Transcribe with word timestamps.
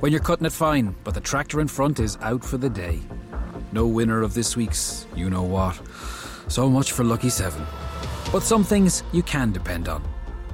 When 0.00 0.12
you're 0.12 0.20
cutting 0.20 0.46
it 0.46 0.52
fine, 0.52 0.94
but 1.02 1.14
the 1.14 1.20
tractor 1.20 1.60
in 1.60 1.66
front 1.66 1.98
is 1.98 2.18
out 2.20 2.44
for 2.44 2.56
the 2.56 2.70
day. 2.70 3.00
No 3.72 3.84
winner 3.88 4.22
of 4.22 4.32
this 4.32 4.56
week's 4.56 5.08
you 5.16 5.28
know 5.28 5.42
what. 5.42 5.80
So 6.46 6.70
much 6.70 6.92
for 6.92 7.02
Lucky 7.02 7.30
7. 7.30 7.60
But 8.30 8.44
some 8.44 8.62
things 8.62 9.02
you 9.10 9.24
can 9.24 9.50
depend 9.50 9.88
on, 9.88 10.04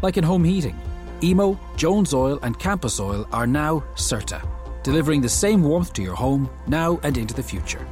like 0.01 0.17
in 0.17 0.25
home 0.25 0.45
heating. 0.45 0.81
Emo, 1.23 1.61
Jones 1.77 2.15
Oil, 2.15 2.39
and 2.43 2.59
Campus 2.59 2.99
Oil 2.99 3.29
are 3.33 3.47
now 3.47 3.85
CERTA, 3.97 4.41
delivering 4.83 5.21
the 5.21 5.29
same 5.29 5.63
warmth 5.63 5.93
to 5.93 6.03
your 6.03 6.15
home 6.15 6.49
now 6.67 6.99
and 7.03 7.19
into 7.19 7.35
the 7.35 7.43
future. 7.43 7.87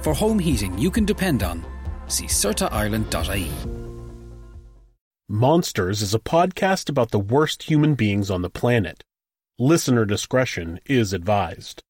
For 0.00 0.14
home 0.14 0.38
heating 0.38 0.78
you 0.78 0.90
can 0.90 1.04
depend 1.04 1.42
on, 1.42 1.66
see 2.06 2.24
CERTAIreland.ie. 2.24 3.50
Monsters 5.28 6.00
is 6.00 6.14
a 6.14 6.18
podcast 6.18 6.88
about 6.88 7.10
the 7.10 7.18
worst 7.18 7.64
human 7.64 7.94
beings 7.94 8.30
on 8.30 8.40
the 8.40 8.48
planet. 8.48 9.04
Listener 9.58 10.04
discretion 10.04 10.80
is 10.84 11.12
advised. 11.12 11.80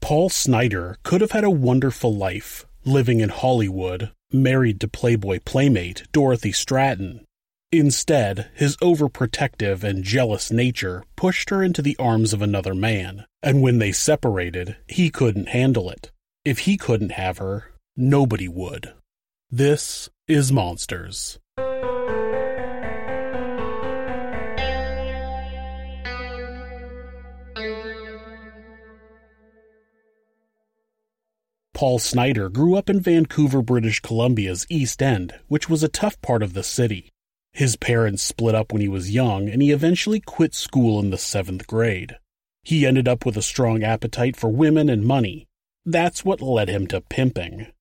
Paul 0.00 0.28
Snider 0.28 0.98
could 1.02 1.20
have 1.20 1.32
had 1.32 1.42
a 1.42 1.50
wonderful 1.50 2.14
life, 2.14 2.64
living 2.84 3.18
in 3.18 3.28
Hollywood, 3.28 4.12
married 4.32 4.80
to 4.80 4.88
Playboy 4.88 5.40
playmate 5.44 6.04
Dorothy 6.12 6.52
Stratten. 6.52 7.24
Instead, 7.72 8.50
his 8.54 8.76
overprotective 8.76 9.82
and 9.82 10.04
jealous 10.04 10.52
nature 10.52 11.02
pushed 11.16 11.50
her 11.50 11.60
into 11.60 11.82
the 11.82 11.96
arms 11.98 12.32
of 12.32 12.40
another 12.40 12.74
man, 12.74 13.24
and 13.42 13.62
when 13.62 13.78
they 13.78 13.90
separated, 13.90 14.76
he 14.86 15.10
couldn't 15.10 15.48
handle 15.48 15.90
it. 15.90 16.12
If 16.44 16.60
he 16.60 16.76
couldn't 16.76 17.12
have 17.12 17.38
her, 17.38 17.72
nobody 17.96 18.46
would. 18.46 18.92
This 19.50 20.08
is 20.28 20.52
Monsters. 20.52 21.40
Paul 31.74 31.98
Snider 31.98 32.48
grew 32.48 32.76
up 32.76 32.90
in 32.90 33.00
Vancouver, 33.00 33.62
British 33.62 34.00
Columbia's 34.00 34.66
East 34.68 35.02
End, 35.02 35.34
which 35.48 35.68
was 35.68 35.82
a 35.82 35.88
tough 35.88 36.20
part 36.20 36.42
of 36.42 36.54
the 36.54 36.62
city. 36.62 37.10
His 37.52 37.76
parents 37.76 38.22
split 38.22 38.54
up 38.54 38.72
when 38.72 38.82
he 38.82 38.88
was 38.88 39.10
young, 39.10 39.48
and 39.48 39.62
he 39.62 39.70
eventually 39.70 40.20
quit 40.20 40.54
school 40.54 41.00
in 41.00 41.10
the 41.10 41.18
seventh 41.18 41.66
grade. 41.66 42.16
He 42.62 42.86
ended 42.86 43.08
up 43.08 43.26
with 43.26 43.36
a 43.36 43.42
strong 43.42 43.82
appetite 43.82 44.36
for 44.36 44.48
women 44.48 44.88
and 44.88 45.04
money. 45.04 45.48
That's 45.84 46.24
what 46.24 46.40
led 46.40 46.68
him 46.68 46.86
to 46.88 47.00
pimping. 47.00 47.72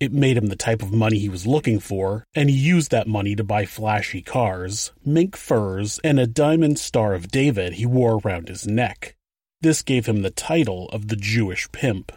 It 0.00 0.12
made 0.12 0.36
him 0.36 0.48
the 0.48 0.56
type 0.56 0.82
of 0.82 0.92
money 0.92 1.18
he 1.18 1.28
was 1.28 1.46
looking 1.46 1.78
for, 1.78 2.26
and 2.34 2.50
he 2.50 2.56
used 2.56 2.90
that 2.90 3.06
money 3.06 3.36
to 3.36 3.44
buy 3.44 3.64
flashy 3.64 4.22
cars, 4.22 4.92
mink 5.04 5.36
furs, 5.36 6.00
and 6.02 6.18
a 6.18 6.26
diamond 6.26 6.78
Star 6.78 7.14
of 7.14 7.28
David 7.28 7.74
he 7.74 7.86
wore 7.86 8.18
around 8.18 8.48
his 8.48 8.66
neck. 8.66 9.14
This 9.60 9.82
gave 9.82 10.06
him 10.06 10.22
the 10.22 10.30
title 10.30 10.88
of 10.88 11.08
the 11.08 11.16
Jewish 11.16 11.70
pimp. 11.70 12.12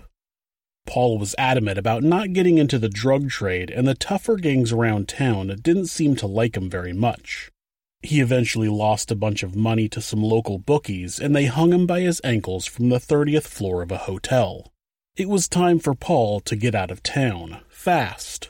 Paul 0.87 1.19
was 1.19 1.35
adamant 1.37 1.77
about 1.77 2.01
not 2.01 2.33
getting 2.33 2.57
into 2.57 2.79
the 2.79 2.89
drug 2.89 3.29
trade, 3.29 3.69
and 3.69 3.87
the 3.87 3.93
tougher 3.93 4.37
gangs 4.37 4.71
around 4.71 5.07
town 5.07 5.55
didn't 5.61 5.87
seem 5.87 6.15
to 6.15 6.25
like 6.25 6.57
him 6.57 6.69
very 6.69 6.93
much. 6.93 7.51
He 8.01 8.21
eventually 8.21 8.69
lost 8.69 9.11
a 9.11 9.15
bunch 9.15 9.43
of 9.43 9.55
money 9.55 9.89
to 9.89 10.01
some 10.01 10.23
local 10.23 10.57
bookies, 10.57 11.19
and 11.19 11.35
they 11.35 11.45
hung 11.45 11.73
him 11.73 11.85
by 11.85 12.01
his 12.01 12.21
ankles 12.23 12.65
from 12.65 12.89
the 12.89 12.99
30th 12.99 13.43
floor 13.43 13.81
of 13.81 13.91
a 13.91 13.97
hotel. 13.97 14.71
It 15.15 15.27
was 15.27 15.47
time 15.47 15.79
for 15.79 15.93
Paul 15.93 16.39
to 16.41 16.55
get 16.55 16.73
out 16.73 16.89
of 16.89 17.03
town, 17.03 17.59
fast. 17.69 18.49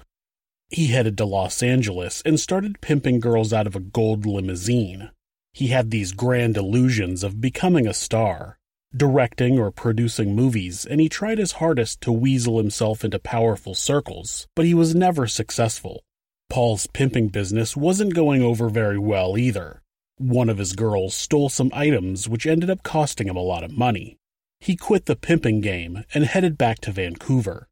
He 0.69 0.87
headed 0.87 1.17
to 1.17 1.25
Los 1.25 1.63
Angeles 1.63 2.21
and 2.25 2.39
started 2.39 2.81
pimping 2.81 3.19
girls 3.19 3.51
out 3.51 3.67
of 3.67 3.75
a 3.75 3.79
gold 3.79 4.25
limousine. 4.25 5.09
He 5.53 5.67
had 5.67 5.89
these 5.89 6.11
grand 6.11 6.55
illusions 6.55 7.23
of 7.23 7.41
becoming 7.41 7.87
a 7.87 7.93
star, 7.93 8.59
directing 8.95 9.59
or 9.59 9.71
producing 9.71 10.35
movies, 10.35 10.85
and 10.85 11.01
he 11.01 11.09
tried 11.09 11.37
his 11.37 11.53
hardest 11.53 12.01
to 12.01 12.11
weasel 12.11 12.57
himself 12.57 13.03
into 13.03 13.19
powerful 13.19 13.75
circles, 13.75 14.47
but 14.55 14.65
he 14.65 14.73
was 14.73 14.95
never 14.95 15.27
successful. 15.27 16.03
Paul's 16.49 16.87
pimping 16.87 17.27
business 17.27 17.75
wasn't 17.75 18.13
going 18.13 18.41
over 18.41 18.69
very 18.69 18.97
well 18.97 19.37
either. 19.37 19.81
One 20.17 20.49
of 20.49 20.57
his 20.57 20.73
girls 20.73 21.13
stole 21.13 21.49
some 21.49 21.71
items 21.73 22.29
which 22.29 22.47
ended 22.47 22.69
up 22.69 22.83
costing 22.83 23.27
him 23.27 23.35
a 23.35 23.41
lot 23.41 23.63
of 23.63 23.77
money. 23.77 24.17
He 24.59 24.75
quit 24.75 25.05
the 25.05 25.15
pimping 25.15 25.61
game 25.61 26.03
and 26.13 26.23
headed 26.23 26.57
back 26.57 26.79
to 26.81 26.91
Vancouver. 26.91 27.67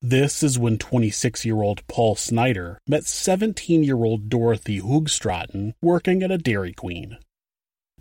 This 0.00 0.44
is 0.44 0.58
when 0.60 0.78
26 0.78 1.44
year 1.44 1.60
old 1.60 1.84
Paul 1.88 2.14
Snider 2.14 2.78
met 2.86 3.04
17 3.04 3.82
year 3.82 4.04
old 4.04 4.28
Dorothy 4.28 4.80
Hoogstraten 4.80 5.72
working 5.82 6.22
at 6.22 6.30
a 6.30 6.38
Dairy 6.38 6.72
Queen. 6.72 7.18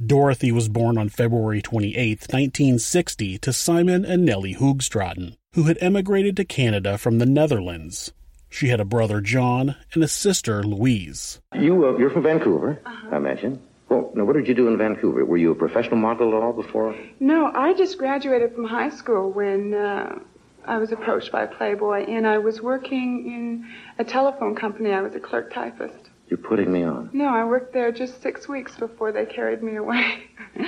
Dorothy 0.03 0.51
was 0.51 0.69
born 0.69 0.97
on 0.97 1.09
February 1.09 1.59
28, 1.59 2.27
1960, 2.29 3.39
to 3.39 3.51
Simon 3.51 4.05
and 4.05 4.23
Nellie 4.23 4.53
Hoogstraten, 4.53 5.35
who 5.53 5.63
had 5.63 5.77
emigrated 5.81 6.37
to 6.37 6.45
Canada 6.45 6.99
from 6.99 7.17
the 7.17 7.25
Netherlands. 7.25 8.13
She 8.47 8.67
had 8.67 8.79
a 8.79 8.85
brother, 8.85 9.21
John, 9.21 9.75
and 9.93 10.03
a 10.03 10.07
sister, 10.07 10.61
Louise. 10.63 11.41
You, 11.55 11.87
uh, 11.87 11.97
you're 11.97 12.11
from 12.11 12.23
Vancouver, 12.23 12.79
I 12.85 13.17
imagine. 13.17 13.59
Well, 13.89 14.11
now, 14.13 14.25
what 14.25 14.35
did 14.35 14.47
you 14.47 14.53
do 14.53 14.67
in 14.67 14.77
Vancouver? 14.77 15.25
Were 15.25 15.37
you 15.37 15.51
a 15.51 15.55
professional 15.55 15.97
model 15.97 16.29
at 16.29 16.43
all 16.43 16.53
before? 16.53 16.95
No, 17.19 17.51
I 17.53 17.73
just 17.73 17.97
graduated 17.97 18.53
from 18.53 18.65
high 18.65 18.89
school 18.89 19.31
when 19.31 19.73
uh, 19.73 20.19
I 20.65 20.77
was 20.77 20.91
approached 20.91 21.31
by 21.31 21.47
Playboy, 21.47 22.05
and 22.05 22.27
I 22.27 22.37
was 22.37 22.61
working 22.61 23.25
in 23.25 23.67
a 23.97 24.03
telephone 24.03 24.53
company. 24.53 24.91
I 24.91 25.01
was 25.01 25.15
a 25.15 25.19
clerk 25.19 25.51
typist. 25.51 26.06
You're 26.29 26.37
putting 26.37 26.71
me 26.71 26.83
on. 26.83 27.09
No, 27.13 27.25
I 27.27 27.45
worked 27.45 27.73
there 27.73 27.91
just 27.91 28.21
six 28.21 28.47
weeks 28.49 28.75
before 28.75 29.11
they 29.13 29.25
carried 29.25 29.63
me 29.63 29.77
away. 29.77 30.23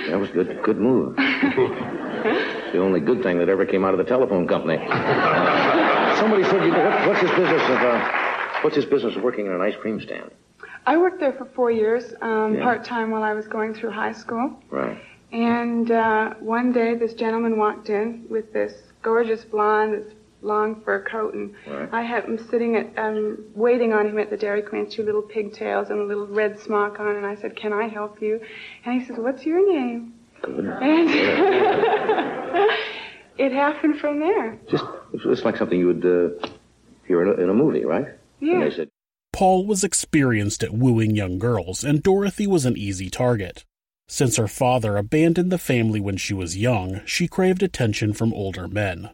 That 0.08 0.18
was 0.18 0.30
good. 0.30 0.62
Good 0.62 0.78
move. 0.78 1.16
the 1.16 2.78
only 2.78 3.00
good 3.00 3.22
thing 3.22 3.38
that 3.38 3.48
ever 3.48 3.66
came 3.66 3.84
out 3.84 3.92
of 3.92 3.98
the 3.98 4.04
telephone 4.04 4.48
company. 4.48 4.78
Uh, 4.80 6.16
somebody 6.20 6.44
said, 6.44 6.64
you 6.64 6.70
know, 6.70 6.78
what, 6.84 7.08
what's 7.08 7.20
his 7.20 7.30
business 7.30 7.62
of 7.62 7.78
uh, 7.82 8.10
what's 8.62 8.76
his 8.76 8.84
business 8.86 9.16
of 9.16 9.22
working 9.22 9.46
in 9.46 9.52
an 9.52 9.60
ice 9.60 9.74
cream 9.80 10.00
stand? 10.00 10.30
I 10.86 10.96
worked 10.96 11.20
there 11.20 11.32
for 11.32 11.44
four 11.44 11.70
years, 11.70 12.14
um, 12.22 12.54
Yeah. 12.54 12.62
part 12.62 12.84
time 12.84 13.10
while 13.10 13.22
I 13.22 13.34
was 13.34 13.46
going 13.46 13.74
through 13.74 13.90
high 13.90 14.12
school. 14.12 14.58
Right. 14.70 14.98
And 15.32 15.90
uh, 15.90 16.34
one 16.40 16.72
day, 16.72 16.94
this 16.94 17.12
gentleman 17.14 17.58
walked 17.58 17.90
in 17.90 18.24
with 18.30 18.52
this 18.52 18.72
gorgeous 19.02 19.44
blonde, 19.44 19.94
this 19.94 20.12
long 20.42 20.80
fur 20.82 21.02
coat, 21.02 21.34
and 21.34 21.54
Right. 21.66 21.88
I 21.92 22.02
had 22.02 22.24
him 22.24 22.38
sitting 22.38 22.76
at, 22.76 22.98
um, 22.98 23.44
waiting 23.54 23.92
on 23.92 24.06
him 24.06 24.18
at 24.18 24.30
the 24.30 24.36
Dairy 24.36 24.62
Queen, 24.62 24.88
two 24.88 25.02
little 25.02 25.22
pigtails 25.22 25.90
and 25.90 26.00
a 26.00 26.04
little 26.04 26.26
red 26.26 26.58
smock 26.58 26.98
on, 27.00 27.16
and 27.16 27.26
I 27.26 27.34
said, 27.36 27.56
"Can 27.56 27.72
I 27.72 27.88
help 27.88 28.22
you?" 28.22 28.40
And 28.84 29.00
he 29.00 29.06
says, 29.06 29.16
"What's 29.18 29.44
your 29.44 29.66
name?" 29.72 30.14
And, 30.42 31.10
it 33.38 33.52
happened 33.52 33.98
from 33.98 34.20
there. 34.20 34.58
Just 34.70 34.84
it's 35.12 35.22
just 35.22 35.44
like 35.44 35.56
something 35.56 35.78
you 35.78 35.86
would 35.86 36.04
uh, 36.04 36.48
hear 37.06 37.22
in 37.22 37.28
a, 37.28 37.42
in 37.42 37.50
a 37.50 37.54
movie, 37.54 37.84
right? 37.84 38.06
Yeah. 38.40 38.54
And 38.54 38.62
they 38.62 38.70
said, 38.74 38.88
Paul 39.32 39.66
was 39.66 39.84
experienced 39.84 40.62
at 40.62 40.72
wooing 40.72 41.14
young 41.14 41.38
girls, 41.38 41.84
and 41.84 42.02
Dorothy 42.02 42.46
was 42.46 42.66
an 42.66 42.76
easy 42.76 43.10
target. 43.10 43.64
Since 44.08 44.36
her 44.36 44.48
father 44.48 44.96
abandoned 44.96 45.52
the 45.52 45.58
family 45.58 46.00
when 46.00 46.16
she 46.16 46.34
was 46.34 46.56
young, 46.56 47.00
she 47.06 47.28
craved 47.28 47.62
attention 47.62 48.12
from 48.12 48.34
older 48.34 48.66
men. 48.66 49.10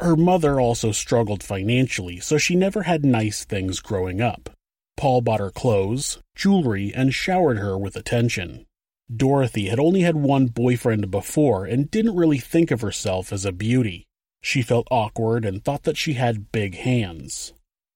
Her 0.00 0.16
mother 0.16 0.60
also 0.60 0.92
struggled 0.92 1.42
financially, 1.42 2.20
so 2.20 2.38
she 2.38 2.54
never 2.54 2.82
had 2.82 3.04
nice 3.04 3.44
things 3.44 3.80
growing 3.80 4.20
up. 4.20 4.50
Paul 4.96 5.20
bought 5.22 5.40
her 5.40 5.50
clothes, 5.50 6.18
jewelry, 6.34 6.92
and 6.94 7.14
showered 7.14 7.58
her 7.58 7.76
with 7.76 7.96
attention. 7.96 8.66
Dorothy 9.14 9.66
had 9.66 9.80
only 9.80 10.02
had 10.02 10.16
one 10.16 10.46
boyfriend 10.46 11.10
before 11.10 11.64
and 11.64 11.90
didn't 11.90 12.16
really 12.16 12.38
think 12.38 12.70
of 12.70 12.80
herself 12.80 13.32
as 13.32 13.44
a 13.44 13.52
beauty. 13.52 14.06
She 14.42 14.62
felt 14.62 14.86
awkward 14.90 15.44
and 15.44 15.64
thought 15.64 15.82
that 15.84 15.96
she 15.96 16.14
had 16.14 16.52
big 16.52 16.76
hands. 16.76 17.52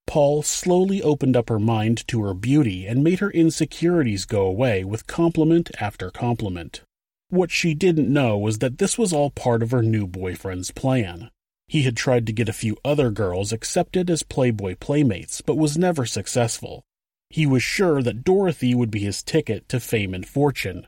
Paul 0.07 0.43
slowly 0.43 1.03
opened 1.03 1.37
up 1.37 1.49
her 1.49 1.61
mind 1.61 2.07
to 2.09 2.23
her 2.25 2.35
beauty 2.35 2.87
and 2.87 3.05
made 3.05 3.21
her 3.21 3.31
insecurities 3.31 4.25
go 4.25 4.45
away 4.47 4.85
with 4.85 5.07
compliment 5.07 5.71
after 5.81 6.11
compliment. 6.11 6.83
What 7.29 7.51
she 7.51 7.75
didn't 7.75 8.13
know 8.13 8.37
was 8.37 8.59
that 8.59 8.79
this 8.79 8.99
was 8.99 9.13
all 9.13 9.31
part 9.31 9.63
of 9.63 9.71
her 9.71 9.83
new 9.83 10.07
boyfriend's 10.07 10.71
plan. 10.71 11.31
He 11.73 11.85
had 11.85 11.97
tried 11.97 12.27
to 12.27 12.35
get 12.35 12.51
a 12.51 12.53
few 12.53 12.77
other 12.85 13.11
girls 13.11 13.51
accepted 13.51 14.11
as 14.11 14.23
Playboy 14.23 14.77
playmates, 14.79 15.41
but 15.41 15.57
was 15.57 15.79
never 15.79 16.05
successful. 16.05 16.85
He 17.31 17.47
was 17.47 17.63
sure 17.63 18.03
that 18.03 18.25
Dorothy 18.25 18.75
would 18.75 18.91
be 18.91 18.99
his 18.99 19.23
ticket 19.23 19.71
to 19.71 19.81
fame 19.81 20.13
and 20.13 20.29
fortune. 20.29 20.87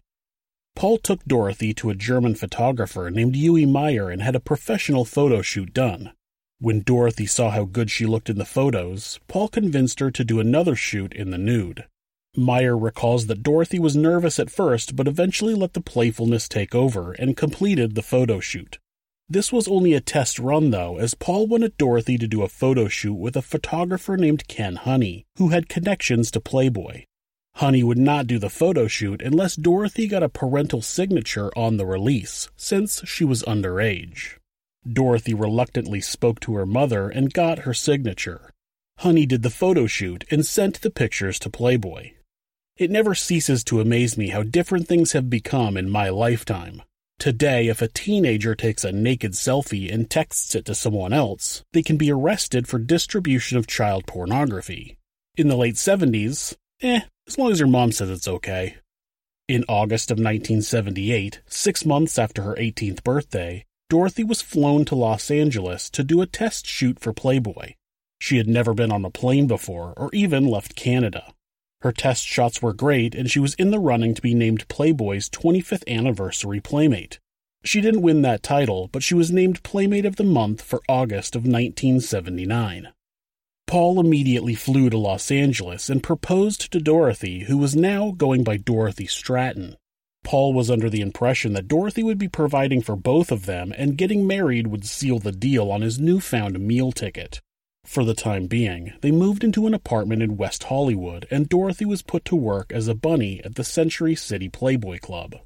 Paul 0.76 0.98
took 0.98 1.24
Dorothy 1.24 1.72
to 1.72 1.88
a 1.88 1.94
German 1.94 2.34
photographer 2.34 3.10
named 3.10 3.34
Yui 3.34 3.64
Meyer 3.64 4.10
and 4.10 4.20
had 4.20 4.36
a 4.36 4.40
professional 4.40 5.06
photo 5.06 5.40
shoot 5.40 5.72
done. 5.72 6.12
When 6.58 6.82
Dorothy 6.82 7.24
saw 7.24 7.48
how 7.48 7.64
good 7.64 7.90
she 7.90 8.04
looked 8.04 8.28
in 8.28 8.36
the 8.36 8.44
photos, 8.44 9.18
Paul 9.26 9.48
convinced 9.48 10.00
her 10.00 10.10
to 10.10 10.22
do 10.22 10.38
another 10.38 10.76
shoot 10.76 11.14
in 11.14 11.30
the 11.30 11.38
nude. 11.38 11.86
Meyer 12.36 12.76
recalls 12.76 13.26
that 13.28 13.42
Dorothy 13.42 13.78
was 13.78 13.96
nervous 13.96 14.38
at 14.38 14.50
first, 14.50 14.96
but 14.96 15.08
eventually 15.08 15.54
let 15.54 15.72
the 15.72 15.80
playfulness 15.80 16.46
take 16.46 16.74
over 16.74 17.12
and 17.12 17.38
completed 17.38 17.94
the 17.94 18.02
photo 18.02 18.38
shoot. 18.38 18.78
This 19.28 19.50
was 19.50 19.68
only 19.68 19.94
a 19.94 20.00
test 20.00 20.38
run, 20.38 20.70
though, 20.70 20.98
as 20.98 21.14
Paul 21.14 21.46
wanted 21.46 21.78
Dorothy 21.78 22.18
to 22.18 22.26
do 22.26 22.42
a 22.42 22.48
photo 22.48 22.88
shoot 22.88 23.14
with 23.14 23.36
a 23.36 23.42
photographer 23.42 24.16
named 24.16 24.48
Ken 24.48 24.76
Honey, 24.76 25.24
who 25.36 25.48
had 25.48 25.68
connections 25.68 26.30
to 26.30 26.40
Playboy. 26.40 27.04
Honey 27.56 27.82
would 27.82 27.98
not 27.98 28.26
do 28.26 28.38
the 28.38 28.50
photo 28.50 28.86
shoot 28.86 29.22
unless 29.22 29.56
Dorothy 29.56 30.08
got 30.08 30.22
a 30.22 30.28
parental 30.28 30.82
signature 30.82 31.50
on 31.56 31.76
the 31.78 31.86
release, 31.86 32.50
since 32.56 33.00
she 33.06 33.24
was 33.24 33.42
underage. 33.44 34.38
Dorothy 34.86 35.32
reluctantly 35.32 36.00
spoke 36.00 36.40
to 36.40 36.54
her 36.56 36.66
mother 36.66 37.08
and 37.08 37.32
got 37.32 37.60
her 37.60 37.72
signature. 37.72 38.50
Honey 38.98 39.24
did 39.24 39.42
the 39.42 39.50
photo 39.50 39.86
shoot 39.86 40.24
and 40.30 40.44
sent 40.44 40.82
the 40.82 40.90
pictures 40.90 41.38
to 41.38 41.50
Playboy. 41.50 42.10
It 42.76 42.90
never 42.90 43.14
ceases 43.14 43.64
to 43.64 43.80
amaze 43.80 44.18
me 44.18 44.28
how 44.28 44.42
different 44.42 44.86
things 44.86 45.12
have 45.12 45.30
become 45.30 45.76
in 45.76 45.88
my 45.88 46.10
lifetime. 46.10 46.82
Today, 47.18 47.68
if 47.68 47.80
a 47.80 47.88
teenager 47.88 48.54
takes 48.54 48.84
a 48.84 48.92
naked 48.92 49.32
selfie 49.32 49.92
and 49.92 50.10
texts 50.10 50.54
it 50.54 50.64
to 50.66 50.74
someone 50.74 51.12
else, 51.12 51.62
they 51.72 51.82
can 51.82 51.96
be 51.96 52.10
arrested 52.10 52.66
for 52.66 52.78
distribution 52.78 53.56
of 53.56 53.66
child 53.66 54.06
pornography. 54.06 54.98
In 55.36 55.48
the 55.48 55.56
late 55.56 55.76
70s, 55.76 56.54
eh, 56.82 57.00
as 57.26 57.38
long 57.38 57.50
as 57.50 57.58
your 57.58 57.68
mom 57.68 57.92
says 57.92 58.10
it's 58.10 58.28
okay. 58.28 58.76
In 59.48 59.64
August 59.68 60.10
of 60.10 60.16
1978, 60.16 61.40
six 61.46 61.84
months 61.84 62.18
after 62.18 62.42
her 62.42 62.54
18th 62.54 63.04
birthday, 63.04 63.64
Dorothy 63.90 64.24
was 64.24 64.40
flown 64.40 64.84
to 64.86 64.94
Los 64.94 65.30
Angeles 65.30 65.90
to 65.90 66.02
do 66.02 66.22
a 66.22 66.26
test 66.26 66.66
shoot 66.66 66.98
for 66.98 67.12
Playboy. 67.12 67.74
She 68.18 68.38
had 68.38 68.48
never 68.48 68.72
been 68.72 68.90
on 68.90 69.04
a 69.04 69.10
plane 69.10 69.46
before 69.46 69.92
or 69.98 70.08
even 70.14 70.46
left 70.46 70.74
Canada. 70.74 71.33
Her 71.84 71.92
test 71.92 72.26
shots 72.26 72.62
were 72.62 72.72
great, 72.72 73.14
and 73.14 73.30
she 73.30 73.38
was 73.38 73.52
in 73.56 73.70
the 73.70 73.78
running 73.78 74.14
to 74.14 74.22
be 74.22 74.32
named 74.32 74.66
Playboy's 74.68 75.28
25th 75.28 75.86
anniversary 75.86 76.58
Playmate. 76.58 77.18
She 77.62 77.82
didn't 77.82 78.00
win 78.00 78.22
that 78.22 78.42
title, 78.42 78.88
but 78.90 79.02
she 79.02 79.14
was 79.14 79.30
named 79.30 79.62
Playmate 79.62 80.06
of 80.06 80.16
the 80.16 80.24
Month 80.24 80.62
for 80.62 80.80
August 80.88 81.36
of 81.36 81.42
1979. 81.42 82.88
Paul 83.66 84.00
immediately 84.00 84.54
flew 84.54 84.88
to 84.88 84.96
Los 84.96 85.30
Angeles 85.30 85.90
and 85.90 86.02
proposed 86.02 86.72
to 86.72 86.80
Dorothy, 86.80 87.40
who 87.40 87.58
was 87.58 87.76
now 87.76 88.12
going 88.12 88.44
by 88.44 88.56
Dorothy 88.56 89.06
Stratten. 89.06 89.76
Paul 90.22 90.54
was 90.54 90.70
under 90.70 90.88
the 90.88 91.02
impression 91.02 91.52
that 91.52 91.68
Dorothy 91.68 92.02
would 92.02 92.16
be 92.16 92.28
providing 92.28 92.80
for 92.80 92.96
both 92.96 93.30
of 93.30 93.44
them, 93.44 93.74
and 93.76 93.98
getting 93.98 94.26
married 94.26 94.68
would 94.68 94.86
seal 94.86 95.18
the 95.18 95.32
deal 95.32 95.70
on 95.70 95.82
his 95.82 95.98
newfound 95.98 96.58
meal 96.60 96.92
ticket. 96.92 97.42
For 97.84 98.04
the 98.04 98.14
time 98.14 98.46
being, 98.46 98.94
they 99.02 99.12
moved 99.12 99.44
into 99.44 99.66
an 99.66 99.74
apartment 99.74 100.22
in 100.22 100.36
West 100.36 100.64
Hollywood, 100.64 101.26
and 101.30 101.48
Dorothy 101.48 101.84
was 101.84 102.02
put 102.02 102.24
to 102.24 102.36
work 102.36 102.72
as 102.72 102.88
a 102.88 102.94
bunny 102.94 103.42
at 103.44 103.54
the 103.54 103.64
Century 103.64 104.14
City 104.14 104.48
Playboy 104.48 104.98
Club. 104.98 105.36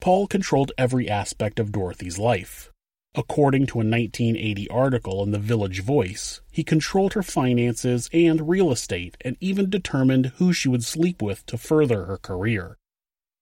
Paul 0.00 0.26
controlled 0.26 0.72
every 0.76 1.08
aspect 1.08 1.60
of 1.60 1.72
Dorothy's 1.72 2.18
life. 2.18 2.70
According 3.14 3.66
to 3.66 3.74
a 3.74 3.86
1980 3.86 4.68
article 4.70 5.22
in 5.22 5.30
the 5.30 5.38
Village 5.38 5.82
Voice, 5.82 6.40
he 6.50 6.64
controlled 6.64 7.12
her 7.12 7.22
finances 7.22 8.10
and 8.12 8.48
real 8.48 8.72
estate 8.72 9.16
and 9.20 9.36
even 9.40 9.70
determined 9.70 10.32
who 10.38 10.52
she 10.52 10.68
would 10.68 10.82
sleep 10.82 11.22
with 11.22 11.46
to 11.46 11.56
further 11.56 12.06
her 12.06 12.18
career. 12.18 12.76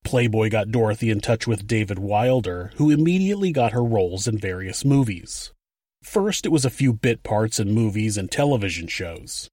Playboy 0.05 0.51
got 0.51 0.71
Dorothy 0.71 1.11
in 1.11 1.21
touch 1.21 1.47
with 1.47 1.67
David 1.67 1.99
Wilder, 1.99 2.73
who 2.77 2.91
immediately 2.91 3.51
got 3.51 3.73
her 3.73 3.85
roles 3.85 4.29
in 4.29 4.37
various 4.37 4.85
movies. 4.85 5.53
First, 6.03 6.45
it 6.45 6.51
was 6.51 6.65
a 6.65 6.71
few 6.71 6.93
bit 6.93 7.23
parts 7.23 7.61
in 7.61 7.73
movies 7.73 8.19
and 8.19 8.31
television 8.31 8.89
shows. 8.89 9.49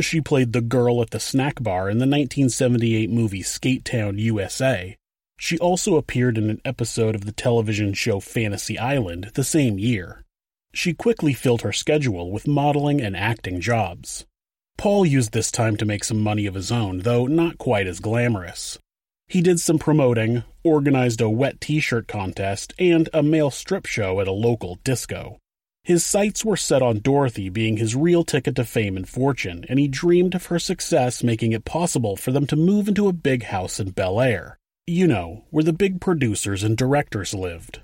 She 0.00 0.20
played 0.20 0.52
the 0.52 0.60
girl 0.60 1.00
at 1.00 1.10
the 1.10 1.20
snack 1.20 1.62
bar 1.62 1.88
in 1.88 1.98
the 1.98 2.06
1978 2.06 3.10
movie 3.10 3.42
Skate 3.42 3.84
Town, 3.84 4.18
USA. 4.18 4.96
She 5.38 5.58
also 5.58 5.96
appeared 5.96 6.36
in 6.36 6.50
an 6.50 6.60
episode 6.64 7.14
of 7.14 7.24
the 7.24 7.32
television 7.32 7.94
show 7.94 8.20
Fantasy 8.20 8.78
Island 8.78 9.30
the 9.34 9.44
same 9.44 9.78
year. 9.78 10.24
She 10.72 10.92
quickly 10.92 11.32
filled 11.32 11.62
her 11.62 11.72
schedule 11.72 12.30
with 12.30 12.46
modeling 12.46 13.00
and 13.00 13.16
acting 13.16 13.60
jobs. 13.60 14.26
Paul 14.76 15.06
used 15.06 15.32
this 15.32 15.52
time 15.52 15.76
to 15.76 15.86
make 15.86 16.04
some 16.04 16.20
money 16.20 16.46
of 16.46 16.54
his 16.54 16.72
own, 16.72 17.00
though 17.00 17.26
not 17.26 17.58
quite 17.58 17.86
as 17.86 18.00
glamorous. 18.00 18.78
He 19.28 19.40
did 19.40 19.60
some 19.60 19.78
promoting, 19.78 20.42
organized 20.62 21.20
a 21.20 21.30
wet 21.30 21.60
t 21.60 21.80
shirt 21.80 22.08
contest, 22.08 22.74
and 22.78 23.08
a 23.14 23.22
male 23.22 23.50
strip 23.50 23.86
show 23.86 24.20
at 24.20 24.28
a 24.28 24.32
local 24.32 24.78
disco. 24.84 25.38
His 25.84 26.02
sights 26.02 26.46
were 26.46 26.56
set 26.56 26.80
on 26.80 27.00
Dorothy 27.00 27.50
being 27.50 27.76
his 27.76 27.94
real 27.94 28.24
ticket 28.24 28.56
to 28.56 28.64
fame 28.64 28.96
and 28.96 29.06
fortune, 29.06 29.66
and 29.68 29.78
he 29.78 29.86
dreamed 29.86 30.34
of 30.34 30.46
her 30.46 30.58
success 30.58 31.22
making 31.22 31.52
it 31.52 31.66
possible 31.66 32.16
for 32.16 32.32
them 32.32 32.46
to 32.46 32.56
move 32.56 32.88
into 32.88 33.06
a 33.06 33.12
big 33.12 33.44
house 33.44 33.78
in 33.78 33.90
Bel 33.90 34.18
Air. 34.18 34.58
You 34.86 35.06
know, 35.06 35.44
where 35.50 35.62
the 35.62 35.74
big 35.74 36.00
producers 36.00 36.62
and 36.62 36.74
directors 36.74 37.34
lived. 37.34 37.80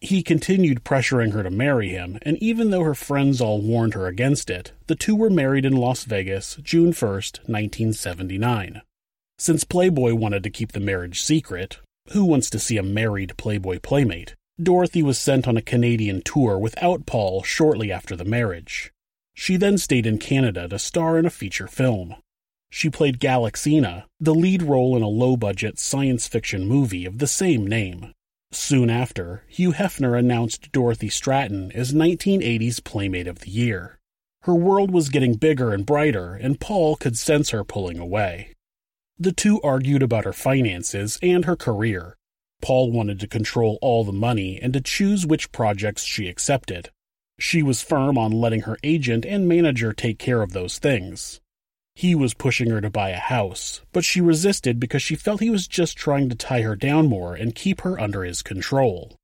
He 0.00 0.22
continued 0.22 0.84
pressuring 0.84 1.32
her 1.34 1.42
to 1.42 1.50
marry 1.50 1.90
him, 1.90 2.18
and 2.22 2.38
even 2.38 2.70
though 2.70 2.82
her 2.82 2.94
friends 2.94 3.42
all 3.42 3.60
warned 3.60 3.92
her 3.92 4.06
against 4.06 4.48
it, 4.48 4.72
the 4.86 4.96
two 4.96 5.14
were 5.14 5.30
married 5.30 5.66
in 5.66 5.76
Las 5.76 6.04
Vegas 6.04 6.56
June 6.62 6.92
1st, 6.92 7.40
1979. 7.46 8.80
Since 9.38 9.64
Playboy 9.64 10.14
wanted 10.14 10.42
to 10.44 10.50
keep 10.50 10.72
the 10.72 10.80
marriage 10.80 11.20
secret, 11.22 11.78
who 12.12 12.24
wants 12.24 12.48
to 12.50 12.58
see 12.58 12.78
a 12.78 12.82
married 12.82 13.36
Playboy 13.36 13.80
playmate? 13.80 14.34
Dorothy 14.62 15.02
was 15.02 15.18
sent 15.18 15.48
on 15.48 15.56
a 15.56 15.62
Canadian 15.62 16.22
tour 16.22 16.56
without 16.58 17.06
Paul 17.06 17.42
shortly 17.42 17.90
after 17.90 18.14
the 18.14 18.24
marriage. 18.24 18.92
She 19.34 19.56
then 19.56 19.78
stayed 19.78 20.06
in 20.06 20.18
Canada 20.18 20.68
to 20.68 20.78
star 20.78 21.18
in 21.18 21.26
a 21.26 21.30
feature 21.30 21.66
film. 21.66 22.14
She 22.70 22.88
played 22.88 23.18
Galaxina, 23.18 24.04
the 24.20 24.34
lead 24.34 24.62
role 24.62 24.96
in 24.96 25.02
a 25.02 25.08
low 25.08 25.36
budget 25.36 25.78
science 25.78 26.28
fiction 26.28 26.66
movie 26.66 27.04
of 27.04 27.18
the 27.18 27.26
same 27.26 27.66
name. 27.66 28.12
Soon 28.52 28.90
after, 28.90 29.42
Hugh 29.48 29.72
Hefner 29.72 30.16
announced 30.16 30.70
Dorothy 30.70 31.08
Stratten 31.08 31.72
as 31.74 31.92
1980's 31.92 32.78
Playmate 32.78 33.26
of 33.26 33.40
the 33.40 33.50
Year. 33.50 33.98
Her 34.42 34.54
world 34.54 34.92
was 34.92 35.08
getting 35.08 35.34
bigger 35.34 35.72
and 35.72 35.84
brighter, 35.84 36.34
and 36.34 36.60
Paul 36.60 36.94
could 36.94 37.18
sense 37.18 37.50
her 37.50 37.64
pulling 37.64 37.98
away. 37.98 38.54
The 39.18 39.32
two 39.32 39.60
argued 39.62 40.02
about 40.02 40.24
her 40.24 40.32
finances 40.32 41.18
and 41.22 41.44
her 41.44 41.56
career. 41.56 42.16
Paul 42.62 42.92
wanted 42.92 43.20
to 43.20 43.26
control 43.26 43.78
all 43.82 44.04
the 44.04 44.12
money 44.12 44.58
and 44.60 44.72
to 44.72 44.80
choose 44.80 45.26
which 45.26 45.52
projects 45.52 46.04
she 46.04 46.28
accepted. 46.28 46.90
She 47.38 47.62
was 47.62 47.82
firm 47.82 48.16
on 48.16 48.32
letting 48.32 48.62
her 48.62 48.78
agent 48.82 49.26
and 49.26 49.48
manager 49.48 49.92
take 49.92 50.18
care 50.18 50.42
of 50.42 50.52
those 50.52 50.78
things. 50.78 51.40
He 51.96 52.14
was 52.14 52.34
pushing 52.34 52.70
her 52.70 52.80
to 52.80 52.90
buy 52.90 53.10
a 53.10 53.18
house, 53.18 53.80
but 53.92 54.04
she 54.04 54.20
resisted 54.20 54.80
because 54.80 55.02
she 55.02 55.14
felt 55.14 55.40
he 55.40 55.50
was 55.50 55.68
just 55.68 55.96
trying 55.96 56.28
to 56.28 56.34
tie 56.34 56.62
her 56.62 56.74
down 56.74 57.06
more 57.06 57.34
and 57.34 57.54
keep 57.54 57.82
her 57.82 58.00
under 58.00 58.24
his 58.24 58.42
control. 58.42 59.16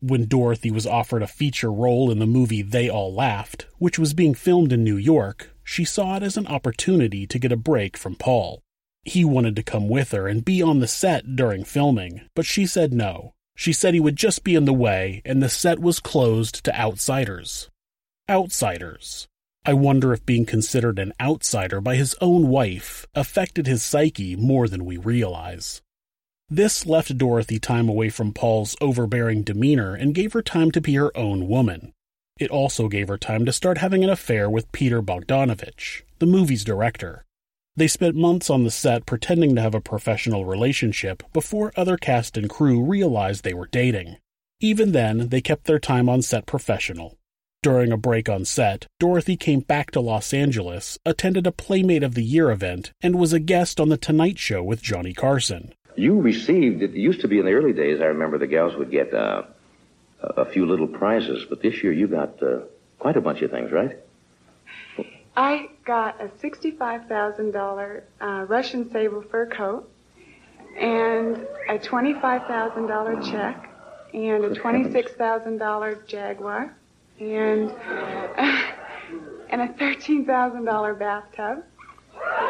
When 0.00 0.26
Dorothy 0.26 0.70
was 0.70 0.86
offered 0.86 1.22
a 1.22 1.28
feature 1.28 1.72
role 1.72 2.10
in 2.10 2.18
the 2.18 2.26
movie 2.26 2.62
They 2.62 2.88
All 2.88 3.12
Laughed, 3.12 3.66
which 3.78 3.98
was 3.98 4.14
being 4.14 4.34
filmed 4.34 4.72
in 4.72 4.84
New 4.84 4.96
York, 4.96 5.50
she 5.64 5.84
saw 5.84 6.16
it 6.16 6.22
as 6.22 6.36
an 6.36 6.46
opportunity 6.48 7.26
to 7.26 7.38
get 7.38 7.52
a 7.52 7.56
break 7.56 7.96
from 7.96 8.16
Paul. 8.16 8.62
He 9.04 9.24
wanted 9.24 9.56
to 9.56 9.62
come 9.62 9.88
with 9.88 10.12
her 10.12 10.28
and 10.28 10.44
be 10.44 10.62
on 10.62 10.78
the 10.78 10.86
set 10.86 11.34
during 11.34 11.64
filming, 11.64 12.22
but 12.34 12.46
she 12.46 12.66
said 12.66 12.92
no. 12.92 13.34
She 13.56 13.72
said 13.72 13.94
he 13.94 14.00
would 14.00 14.16
just 14.16 14.44
be 14.44 14.54
in 14.54 14.64
the 14.64 14.72
way, 14.72 15.22
and 15.24 15.42
the 15.42 15.48
set 15.48 15.78
was 15.78 16.00
closed 16.00 16.64
to 16.64 16.80
outsiders. 16.80 17.68
Outsiders. 18.28 19.28
I 19.64 19.74
wonder 19.74 20.12
if 20.12 20.26
being 20.26 20.46
considered 20.46 20.98
an 20.98 21.12
outsider 21.20 21.80
by 21.80 21.96
his 21.96 22.16
own 22.20 22.48
wife 22.48 23.06
affected 23.14 23.66
his 23.66 23.84
psyche 23.84 24.34
more 24.34 24.66
than 24.66 24.84
we 24.84 24.96
realize. 24.96 25.82
This 26.48 26.84
left 26.84 27.16
Dorothy 27.16 27.58
time 27.58 27.88
away 27.88 28.08
from 28.08 28.32
Paul's 28.32 28.76
overbearing 28.80 29.42
demeanor 29.42 29.94
and 29.94 30.14
gave 30.14 30.32
her 30.32 30.42
time 30.42 30.70
to 30.72 30.80
be 30.80 30.94
her 30.94 31.16
own 31.16 31.48
woman. 31.48 31.92
It 32.38 32.50
also 32.50 32.88
gave 32.88 33.08
her 33.08 33.18
time 33.18 33.44
to 33.44 33.52
start 33.52 33.78
having 33.78 34.02
an 34.02 34.10
affair 34.10 34.50
with 34.50 34.72
Peter 34.72 35.00
Bogdanovich, 35.00 36.02
the 36.18 36.26
movie's 36.26 36.64
director. 36.64 37.24
They 37.74 37.88
spent 37.88 38.14
months 38.14 38.50
on 38.50 38.64
the 38.64 38.70
set 38.70 39.06
pretending 39.06 39.54
to 39.54 39.62
have 39.62 39.74
a 39.74 39.80
professional 39.80 40.44
relationship 40.44 41.22
before 41.32 41.72
other 41.74 41.96
cast 41.96 42.36
and 42.36 42.50
crew 42.50 42.84
realized 42.84 43.44
they 43.44 43.54
were 43.54 43.68
dating. 43.70 44.18
Even 44.60 44.92
then, 44.92 45.30
they 45.30 45.40
kept 45.40 45.64
their 45.64 45.78
time 45.78 46.06
on 46.08 46.20
set 46.20 46.44
professional. 46.44 47.16
During 47.62 47.90
a 47.90 47.96
break 47.96 48.28
on 48.28 48.44
set, 48.44 48.86
Dorothy 49.00 49.36
came 49.36 49.60
back 49.60 49.90
to 49.92 50.00
Los 50.00 50.34
Angeles, 50.34 50.98
attended 51.06 51.46
a 51.46 51.52
Playmate 51.52 52.02
of 52.02 52.14
the 52.14 52.24
Year 52.24 52.50
event, 52.50 52.92
and 53.00 53.18
was 53.18 53.32
a 53.32 53.40
guest 53.40 53.80
on 53.80 53.88
The 53.88 53.96
Tonight 53.96 54.38
Show 54.38 54.62
with 54.62 54.82
Johnny 54.82 55.14
Carson. 55.14 55.72
You 55.96 56.20
received, 56.20 56.82
it 56.82 56.90
used 56.90 57.22
to 57.22 57.28
be 57.28 57.38
in 57.38 57.46
the 57.46 57.52
early 57.52 57.72
days, 57.72 58.00
I 58.02 58.06
remember 58.06 58.36
the 58.36 58.46
gals 58.46 58.76
would 58.76 58.90
get 58.90 59.14
uh, 59.14 59.44
a 60.20 60.44
few 60.44 60.66
little 60.66 60.88
prizes, 60.88 61.46
but 61.48 61.62
this 61.62 61.82
year 61.82 61.92
you 61.92 62.06
got 62.06 62.42
uh, 62.42 62.60
quite 62.98 63.16
a 63.16 63.20
bunch 63.22 63.40
of 63.40 63.50
things, 63.50 63.72
right? 63.72 63.98
I 65.36 65.70
got 65.84 66.20
a 66.20 66.28
$65,000 66.28 68.02
uh, 68.20 68.46
Russian 68.48 68.90
sable 68.90 69.22
fur 69.22 69.46
coat 69.46 69.90
and 70.78 71.36
a 71.68 71.78
$25,000 71.78 73.30
check 73.30 73.70
and 74.12 74.44
a 74.44 74.50
$26,000 74.50 76.06
Jaguar 76.06 76.76
and 77.18 77.70
and 79.52 79.60
a 79.60 79.68
thirteen 79.74 80.24
thousand 80.24 80.64
dollar 80.64 80.94
bathtub. 80.94 81.62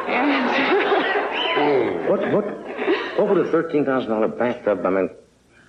And 0.09 2.09
what 2.11 2.21
what 2.33 2.45
what 3.19 3.29
would 3.29 3.47
a 3.47 3.51
thirteen 3.51 3.85
thousand 3.85 4.11
dollar 4.11 4.29
bathtub? 4.29 4.87
I 4.87 4.91
mean, 4.91 5.11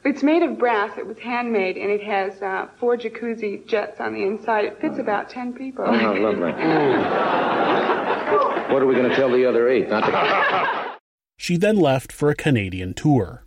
it's 0.05 0.23
made 0.23 0.43
of 0.43 0.57
brass. 0.57 0.97
It 0.97 1.07
was 1.07 1.17
handmade, 1.19 1.77
and 1.77 1.89
it 1.89 2.03
has 2.03 2.41
uh, 2.41 2.67
four 2.79 2.97
jacuzzi 2.97 3.65
jets 3.65 3.99
on 3.99 4.13
the 4.13 4.23
inside. 4.23 4.65
It 4.65 4.81
fits 4.81 4.99
about 4.99 5.29
ten 5.29 5.53
people. 5.53 5.85
Oh, 5.87 5.93
how 5.93 6.15
lovely! 6.15 6.51
what 8.73 8.81
are 8.81 8.85
we 8.85 8.95
going 8.95 9.09
to 9.09 9.15
tell 9.15 9.31
the 9.31 9.45
other 9.45 9.69
eight? 9.69 9.89
Not 9.89 10.05
to... 10.05 10.93
She 11.37 11.57
then 11.57 11.75
left 11.75 12.13
for 12.13 12.29
a 12.29 12.35
Canadian 12.35 12.93
tour. 12.93 13.43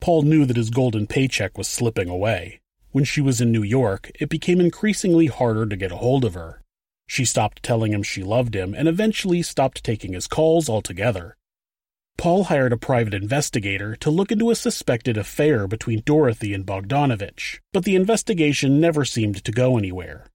Paul 0.00 0.22
knew 0.22 0.44
that 0.44 0.56
his 0.56 0.70
golden 0.70 1.06
paycheck 1.06 1.56
was 1.56 1.68
slipping 1.68 2.08
away. 2.08 2.60
When 2.90 3.04
she 3.04 3.20
was 3.20 3.40
in 3.40 3.52
New 3.52 3.62
York, 3.62 4.10
it 4.18 4.28
became 4.28 4.60
increasingly 4.60 5.26
harder 5.26 5.66
to 5.66 5.76
get 5.76 5.92
a 5.92 5.96
hold 5.96 6.24
of 6.24 6.34
her. 6.34 6.62
She 7.06 7.24
stopped 7.24 7.62
telling 7.62 7.92
him 7.92 8.02
she 8.02 8.24
loved 8.24 8.56
him 8.56 8.74
and 8.74 8.88
eventually 8.88 9.42
stopped 9.42 9.84
taking 9.84 10.14
his 10.14 10.26
calls 10.26 10.68
altogether. 10.68 11.36
Paul 12.18 12.44
hired 12.44 12.72
a 12.72 12.76
private 12.76 13.14
investigator 13.14 13.96
to 13.96 14.10
look 14.10 14.30
into 14.30 14.50
a 14.50 14.54
suspected 14.54 15.16
affair 15.16 15.66
between 15.66 16.02
Dorothy 16.04 16.54
and 16.54 16.64
Bogdanovich, 16.64 17.58
but 17.72 17.84
the 17.84 17.96
investigation 17.96 18.80
never 18.80 19.04
seemed 19.04 19.44
to 19.44 19.52
go 19.52 19.76
anywhere. 19.76 20.26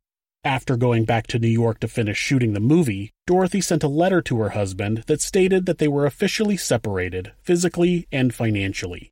After 0.43 0.77
going 0.77 1.05
back 1.05 1.27
to 1.27 1.39
New 1.39 1.47
York 1.47 1.79
to 1.81 1.87
finish 1.87 2.17
shooting 2.17 2.53
the 2.53 2.59
movie, 2.59 3.11
Dorothy 3.25 3.61
sent 3.61 3.83
a 3.83 3.89
letter 3.89 4.21
to 4.21 4.39
her 4.39 4.49
husband 4.49 5.03
that 5.07 5.21
stated 5.21 5.65
that 5.65 5.77
they 5.77 5.87
were 5.87 6.05
officially 6.05 6.57
separated, 6.57 7.33
physically 7.41 8.07
and 8.11 8.33
financially. 8.33 9.11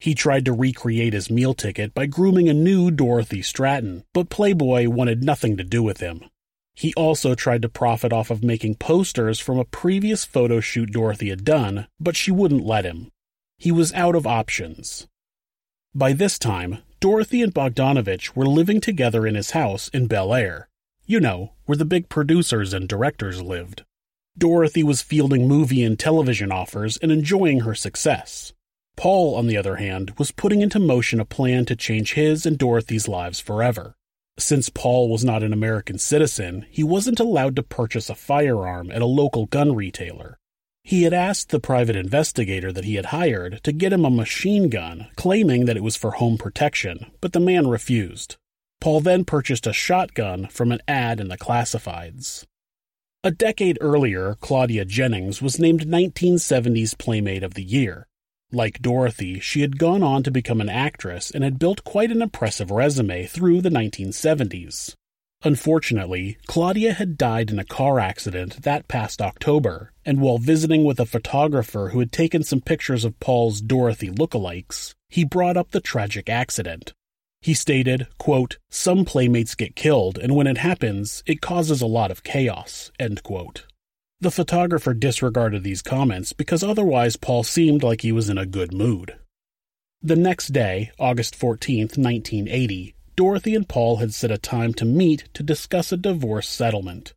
He 0.00 0.16
tried 0.16 0.44
to 0.46 0.52
recreate 0.52 1.12
his 1.12 1.30
meal 1.30 1.54
ticket 1.54 1.94
by 1.94 2.06
grooming 2.06 2.48
a 2.48 2.54
new 2.54 2.90
Dorothy 2.90 3.42
Stratten, 3.42 4.02
but 4.12 4.30
Playboy 4.30 4.88
wanted 4.88 5.22
nothing 5.22 5.56
to 5.56 5.62
do 5.62 5.84
with 5.84 6.00
him. 6.00 6.24
He 6.74 6.94
also 6.94 7.34
tried 7.34 7.62
to 7.62 7.68
profit 7.68 8.12
off 8.12 8.30
of 8.30 8.42
making 8.42 8.76
posters 8.76 9.38
from 9.38 9.58
a 9.58 9.64
previous 9.64 10.24
photo 10.24 10.60
shoot 10.60 10.92
Dorothy 10.92 11.28
had 11.28 11.44
done, 11.44 11.86
but 12.00 12.16
she 12.16 12.30
wouldn't 12.30 12.64
let 12.64 12.84
him. 12.84 13.10
He 13.58 13.70
was 13.70 13.92
out 13.92 14.14
of 14.14 14.26
options. 14.26 15.06
By 15.94 16.12
this 16.14 16.38
time, 16.38 16.78
Dorothy 17.00 17.42
and 17.42 17.52
Bogdanovich 17.52 18.34
were 18.34 18.46
living 18.46 18.80
together 18.80 19.26
in 19.26 19.34
his 19.34 19.50
house 19.50 19.88
in 19.88 20.06
Bel 20.06 20.32
Air. 20.32 20.68
You 21.04 21.20
know, 21.20 21.52
where 21.66 21.76
the 21.76 21.84
big 21.84 22.08
producers 22.08 22.72
and 22.72 22.88
directors 22.88 23.42
lived. 23.42 23.84
Dorothy 24.38 24.82
was 24.82 25.02
fielding 25.02 25.46
movie 25.46 25.82
and 25.82 25.98
television 25.98 26.50
offers 26.50 26.96
and 26.96 27.12
enjoying 27.12 27.60
her 27.60 27.74
success. 27.74 28.54
Paul, 28.96 29.34
on 29.34 29.46
the 29.46 29.56
other 29.56 29.76
hand, 29.76 30.14
was 30.18 30.30
putting 30.30 30.62
into 30.62 30.78
motion 30.78 31.20
a 31.20 31.24
plan 31.24 31.66
to 31.66 31.76
change 31.76 32.14
his 32.14 32.46
and 32.46 32.56
Dorothy's 32.56 33.08
lives 33.08 33.40
forever. 33.40 33.94
Since 34.38 34.70
Paul 34.70 35.08
was 35.08 35.24
not 35.24 35.42
an 35.42 35.52
American 35.52 35.98
citizen, 35.98 36.66
he 36.70 36.82
wasn't 36.82 37.20
allowed 37.20 37.56
to 37.56 37.62
purchase 37.62 38.08
a 38.08 38.14
firearm 38.14 38.90
at 38.90 39.02
a 39.02 39.06
local 39.06 39.46
gun 39.46 39.74
retailer. 39.74 40.38
He 40.84 41.04
had 41.04 41.12
asked 41.12 41.50
the 41.50 41.60
private 41.60 41.94
investigator 41.94 42.72
that 42.72 42.84
he 42.84 42.96
had 42.96 43.06
hired 43.06 43.62
to 43.62 43.72
get 43.72 43.92
him 43.92 44.04
a 44.04 44.10
machine 44.10 44.68
gun, 44.68 45.08
claiming 45.16 45.66
that 45.66 45.76
it 45.76 45.82
was 45.82 45.96
for 45.96 46.12
home 46.12 46.38
protection, 46.38 47.12
but 47.20 47.32
the 47.32 47.40
man 47.40 47.68
refused. 47.68 48.36
Paul 48.80 49.00
then 49.00 49.24
purchased 49.24 49.66
a 49.66 49.72
shotgun 49.72 50.48
from 50.48 50.72
an 50.72 50.80
ad 50.88 51.20
in 51.20 51.28
the 51.28 51.38
classifieds. 51.38 52.44
A 53.22 53.30
decade 53.30 53.78
earlier, 53.80 54.34
Claudia 54.40 54.84
Jennings 54.84 55.40
was 55.40 55.60
named 55.60 55.86
1970s 55.86 56.98
Playmate 56.98 57.44
of 57.44 57.54
the 57.54 57.62
Year. 57.62 58.08
Like 58.54 58.82
Dorothy, 58.82 59.40
she 59.40 59.62
had 59.62 59.78
gone 59.78 60.02
on 60.02 60.22
to 60.24 60.30
become 60.30 60.60
an 60.60 60.68
actress 60.68 61.30
and 61.30 61.42
had 61.42 61.58
built 61.58 61.84
quite 61.84 62.10
an 62.10 62.20
impressive 62.20 62.70
resume 62.70 63.24
through 63.24 63.62
the 63.62 63.70
1970s. 63.70 64.94
Unfortunately, 65.42 66.36
Claudia 66.46 66.92
had 66.92 67.16
died 67.16 67.50
in 67.50 67.58
a 67.58 67.64
car 67.64 67.98
accident 67.98 68.62
that 68.62 68.88
past 68.88 69.22
October, 69.22 69.92
and 70.04 70.20
while 70.20 70.36
visiting 70.36 70.84
with 70.84 71.00
a 71.00 71.06
photographer 71.06 71.88
who 71.88 71.98
had 71.98 72.12
taken 72.12 72.42
some 72.42 72.60
pictures 72.60 73.04
of 73.06 73.18
Paul's 73.18 73.62
Dorothy 73.62 74.10
lookalikes, 74.10 74.94
he 75.08 75.24
brought 75.24 75.56
up 75.56 75.70
the 75.70 75.80
tragic 75.80 76.28
accident. 76.28 76.92
He 77.40 77.54
stated, 77.54 78.06
quote, 78.18 78.58
Some 78.70 79.04
playmates 79.04 79.54
get 79.54 79.74
killed, 79.74 80.18
and 80.18 80.36
when 80.36 80.46
it 80.46 80.58
happens, 80.58 81.24
it 81.26 81.40
causes 81.40 81.80
a 81.80 81.86
lot 81.86 82.10
of 82.10 82.22
chaos, 82.22 82.92
end 83.00 83.22
quote. 83.22 83.66
The 84.22 84.30
photographer 84.30 84.94
disregarded 84.94 85.64
these 85.64 85.82
comments 85.82 86.32
because 86.32 86.62
otherwise 86.62 87.16
Paul 87.16 87.42
seemed 87.42 87.82
like 87.82 88.02
he 88.02 88.12
was 88.12 88.28
in 88.28 88.38
a 88.38 88.46
good 88.46 88.72
mood. 88.72 89.16
The 90.00 90.14
next 90.14 90.52
day, 90.52 90.92
August 90.96 91.34
14, 91.34 91.88
1980, 91.96 92.94
Dorothy 93.16 93.56
and 93.56 93.68
Paul 93.68 93.96
had 93.96 94.14
set 94.14 94.30
a 94.30 94.38
time 94.38 94.74
to 94.74 94.84
meet 94.84 95.28
to 95.34 95.42
discuss 95.42 95.90
a 95.90 95.96
divorce 95.96 96.48
settlement. 96.48 97.14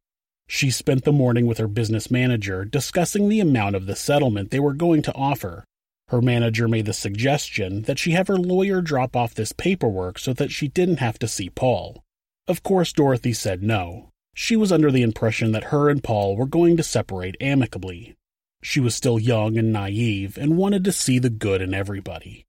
She 0.48 0.72
spent 0.72 1.04
the 1.04 1.12
morning 1.12 1.46
with 1.46 1.60
her 1.60 1.68
business 1.68 2.10
manager 2.10 2.66
discussing 2.66 3.30
the 3.30 3.40
amount 3.40 3.76
of 3.76 3.86
the 3.86 3.96
settlement 3.96 4.50
they 4.50 4.60
were 4.60 4.74
going 4.74 5.04
to 5.04 5.14
offer. 5.14 5.64
Her 6.08 6.24
manager 6.24 6.68
made 6.68 6.88
the 6.88 6.94
suggestion 6.94 7.84
that 7.84 8.00
she 8.00 8.14
have 8.14 8.30
her 8.30 8.38
lawyer 8.38 8.82
drop 8.82 9.16
off 9.16 9.36
this 9.36 9.52
paperwork 9.52 10.18
so 10.18 10.34
that 10.34 10.50
she 10.50 10.70
didn't 10.70 10.98
have 10.98 11.20
to 11.20 11.28
see 11.28 11.52
Paul. 11.52 12.02
Of 12.48 12.64
course, 12.64 12.92
Dorothy 12.92 13.34
said 13.34 13.62
no, 13.62 14.10
she 14.36 14.58
was 14.58 14.72
under 14.72 14.92
the 14.92 15.02
impression 15.02 15.54
that 15.54 15.66
her 15.66 15.90
and 15.90 16.04
Paul 16.04 16.36
were 16.36 16.46
going 16.46 16.76
to 16.76 16.84
separate 16.84 17.38
amicably. 17.40 18.16
She 18.62 18.82
was 18.82 18.94
still 18.94 19.18
young 19.18 19.58
and 19.58 19.72
naive 19.72 20.38
and 20.38 20.58
wanted 20.58 20.84
to 20.84 20.92
see 20.92 21.20
the 21.20 21.30
good 21.30 21.62
in 21.62 21.74
everybody. 21.74 22.46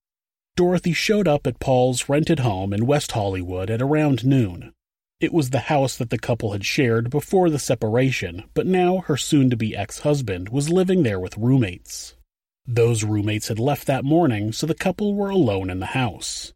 Dorothy 0.57 0.93
showed 0.93 1.29
up 1.29 1.47
at 1.47 1.61
Paul's 1.61 2.09
rented 2.09 2.41
home 2.41 2.73
in 2.73 2.87
West 2.87 3.13
Hollywood 3.13 3.71
at 3.71 3.81
around 3.81 4.27
noon. 4.27 4.73
It 5.21 5.33
was 5.33 5.51
the 5.51 5.71
house 5.71 5.97
that 5.97 6.11
the 6.11 6.19
couple 6.19 6.53
had 6.53 6.65
shared 6.65 7.09
before 7.09 7.51
the 7.51 7.59
separation, 7.59 8.45
but 8.53 8.67
now 8.67 8.99
her 9.07 9.17
soon 9.17 9.49
to 9.51 9.57
be 9.57 9.77
ex 9.77 10.01
husband 10.01 10.49
was 10.49 10.69
living 10.69 11.05
there 11.05 11.21
with 11.21 11.39
roommates. 11.39 12.17
Those 12.67 13.05
roommates 13.05 13.47
had 13.47 13.61
left 13.61 13.87
that 13.87 14.05
morning, 14.05 14.51
so 14.51 14.67
the 14.67 14.75
couple 14.75 15.15
were 15.15 15.31
alone 15.31 15.71
in 15.71 15.79
the 15.79 15.87
house. 15.87 16.53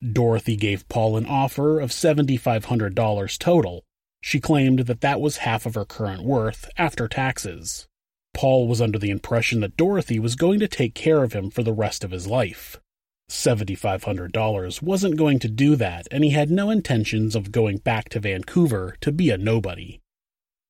Dorothy 0.00 0.56
gave 0.56 0.88
Paul 0.88 1.18
an 1.18 1.26
offer 1.26 1.80
of 1.80 1.90
$7,500 1.90 3.38
total, 3.38 3.84
she 4.20 4.40
claimed 4.40 4.80
that 4.80 5.00
that 5.00 5.20
was 5.20 5.38
half 5.38 5.66
of 5.66 5.74
her 5.74 5.84
current 5.84 6.22
worth 6.22 6.68
after 6.76 7.08
taxes. 7.08 7.86
Paul 8.34 8.68
was 8.68 8.80
under 8.80 8.98
the 8.98 9.10
impression 9.10 9.60
that 9.60 9.76
Dorothy 9.76 10.18
was 10.18 10.36
going 10.36 10.60
to 10.60 10.68
take 10.68 10.94
care 10.94 11.22
of 11.22 11.32
him 11.32 11.50
for 11.50 11.62
the 11.62 11.72
rest 11.72 12.04
of 12.04 12.10
his 12.10 12.26
life. 12.26 12.78
$7,500 13.30 14.82
wasn't 14.82 15.16
going 15.16 15.38
to 15.38 15.48
do 15.48 15.76
that, 15.76 16.08
and 16.10 16.24
he 16.24 16.30
had 16.30 16.50
no 16.50 16.70
intentions 16.70 17.36
of 17.36 17.52
going 17.52 17.78
back 17.78 18.08
to 18.10 18.20
Vancouver 18.20 18.96
to 19.00 19.12
be 19.12 19.30
a 19.30 19.38
nobody. 19.38 20.00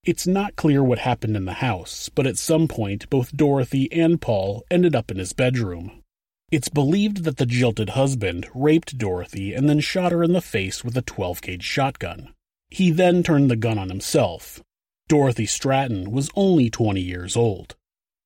It's 0.04 0.26
not 0.26 0.56
clear 0.56 0.82
what 0.82 1.00
happened 1.00 1.36
in 1.36 1.44
the 1.44 1.54
house, 1.54 2.08
but 2.08 2.26
at 2.26 2.38
some 2.38 2.68
point 2.68 3.08
both 3.10 3.36
Dorothy 3.36 3.90
and 3.92 4.20
Paul 4.20 4.64
ended 4.70 4.94
up 4.94 5.10
in 5.10 5.18
his 5.18 5.32
bedroom. 5.32 6.02
It's 6.50 6.68
believed 6.68 7.24
that 7.24 7.36
the 7.36 7.46
jilted 7.46 7.90
husband 7.90 8.48
raped 8.54 8.98
Dorothy 8.98 9.54
and 9.54 9.68
then 9.68 9.80
shot 9.80 10.12
her 10.12 10.22
in 10.22 10.32
the 10.32 10.40
face 10.40 10.82
with 10.82 10.96
a 10.96 11.02
12 11.02 11.42
gauge 11.42 11.62
shotgun. 11.62 12.32
He 12.70 12.90
then 12.90 13.22
turned 13.22 13.50
the 13.50 13.56
gun 13.56 13.78
on 13.78 13.88
himself. 13.88 14.62
Dorothy 15.08 15.46
Stratten 15.46 16.08
was 16.08 16.30
only 16.36 16.70
20 16.70 17.00
years 17.00 17.36
old. 17.36 17.74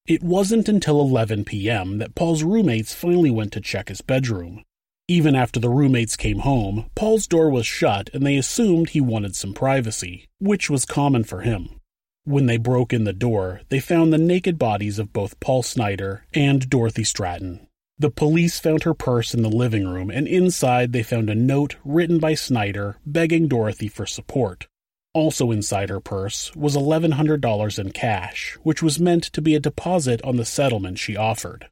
It 0.07 0.23
wasn't 0.23 0.69
until 0.69 1.01
11 1.01 1.47
p.m. 1.47 1.97
that 1.99 2.15
Paul's 2.15 2.43
roommates 2.43 2.93
finally 2.93 3.31
went 3.31 3.53
to 3.53 3.61
check 3.61 3.89
his 3.89 4.03
bedroom. 4.03 4.63
Even 5.09 5.35
after 5.35 5.59
the 5.59 5.71
roommates 5.71 6.17
came 6.17 6.41
home, 6.41 6.91
Paul's 6.95 7.27
door 7.27 7.49
was 7.49 7.67
shut 7.67 8.11
and 8.13 8.25
they 8.25 8.37
assumed 8.37 8.91
he 8.91 9.01
wanted 9.01 9.35
some 9.35 9.55
privacy, 9.55 10.29
which 10.39 10.69
was 10.69 10.85
common 10.85 11.25
for 11.25 11.41
him. 11.41 11.81
When 12.25 12.47
they 12.47 12.57
broke 12.59 12.93
in 12.93 13.05
the 13.05 13.13
door, 13.13 13.63
they 13.69 13.81
found 13.81 14.13
the 14.13 14.19
naked 14.19 14.59
bodies 14.59 14.99
of 14.99 15.13
both 15.13 15.41
Paul 15.41 15.63
Snider 15.63 16.25
and 16.35 16.69
Dorothy 16.69 17.03
Stratten. 17.03 17.67
The 17.97 18.11
police 18.11 18.59
found 18.59 18.83
her 18.83 18.95
purse 18.95 19.35
in 19.35 19.43
the 19.43 19.49
living 19.49 19.87
room, 19.87 20.11
and 20.11 20.27
inside 20.27 20.93
they 20.93 21.05
found 21.05 21.31
a 21.31 21.35
note 21.35 21.77
written 21.85 22.19
by 22.19 22.35
Snider 22.35 22.97
begging 23.07 23.47
Dorothy 23.47 23.87
for 23.87 24.05
support. 24.05 24.67
Also 25.13 25.53
inside 25.53 25.91
her 25.91 26.01
purse 26.01 26.55
was 26.57 26.77
$1,100 26.77 27.79
in 27.79 27.93
cash, 27.93 28.59
which 28.65 28.83
was 28.83 28.99
meant 28.99 29.23
to 29.25 29.41
be 29.41 29.55
a 29.55 29.61
deposit 29.61 30.21
on 30.23 30.37
the 30.37 30.45
settlement 30.45 30.99
she 30.99 31.17
offered. 31.17 31.69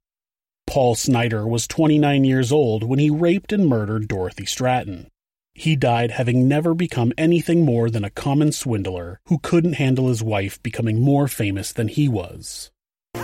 Paul 0.68 0.94
Snider 0.94 1.46
was 1.46 1.66
29 1.66 2.22
years 2.22 2.52
old 2.52 2.84
when 2.84 3.00
he 3.00 3.10
raped 3.10 3.52
and 3.52 3.66
murdered 3.66 4.06
Dorothy 4.06 4.44
Stratten. 4.44 5.08
He 5.54 5.74
died 5.74 6.12
having 6.12 6.46
never 6.46 6.72
become 6.72 7.12
anything 7.18 7.64
more 7.64 7.90
than 7.90 8.04
a 8.04 8.10
common 8.10 8.52
swindler 8.52 9.20
who 9.26 9.38
couldn't 9.40 9.74
handle 9.74 10.06
his 10.06 10.22
wife 10.22 10.62
becoming 10.62 11.00
more 11.00 11.26
famous 11.26 11.72
than 11.72 11.88
he 11.88 12.08
was. 12.08 12.70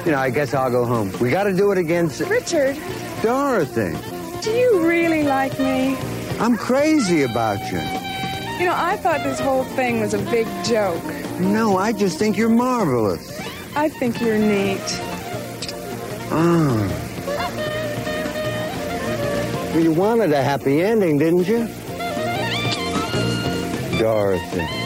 You 0.08 0.14
know, 0.14 0.20
I 0.20 0.30
guess 0.30 0.54
I'll 0.54 0.70
go 0.70 0.86
home. 0.86 1.12
We 1.20 1.28
got 1.28 1.44
to 1.44 1.52
do 1.52 1.70
it 1.70 1.76
again. 1.76 2.08
Richard, 2.30 2.78
Dorothy, 3.22 3.94
do 4.40 4.50
you 4.50 4.88
really 4.88 5.22
like 5.22 5.58
me? 5.58 5.98
I'm 6.40 6.56
crazy 6.56 7.24
about 7.24 7.60
you. 7.70 7.76
You 8.58 8.70
know, 8.70 8.74
I 8.74 8.96
thought 8.96 9.22
this 9.22 9.38
whole 9.38 9.64
thing 9.64 10.00
was 10.00 10.14
a 10.14 10.18
big 10.30 10.46
joke. 10.64 11.04
No, 11.38 11.76
I 11.76 11.92
just 11.92 12.18
think 12.18 12.38
you're 12.38 12.48
marvelous. 12.48 13.38
I 13.76 13.90
think 13.90 14.18
you're 14.22 14.38
neat. 14.38 14.80
Oh. 16.30 16.72
You 19.76 19.92
wanted 19.92 20.32
a 20.32 20.42
happy 20.42 20.80
ending, 20.80 21.18
didn't 21.18 21.46
you? 21.46 21.68
Dorothy. 23.98 24.77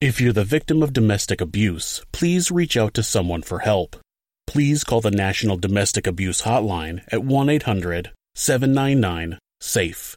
If 0.00 0.20
you're 0.20 0.34
the 0.34 0.44
victim 0.44 0.82
of 0.82 0.92
domestic 0.92 1.40
abuse, 1.40 2.04
please 2.12 2.50
reach 2.50 2.76
out 2.76 2.92
to 2.94 3.02
someone 3.02 3.40
for 3.40 3.60
help. 3.60 3.96
Please 4.46 4.84
call 4.84 5.00
the 5.00 5.10
National 5.10 5.56
Domestic 5.56 6.06
Abuse 6.06 6.42
Hotline 6.42 7.02
at 7.10 7.24
1 7.24 7.48
800 7.48 8.12
799 8.34 9.38
SAFE. 9.62 10.14